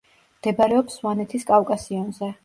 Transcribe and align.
მდებარეობს 0.37 0.95
სვანეთის 0.99 1.45
კავკასიონზე. 1.51 2.31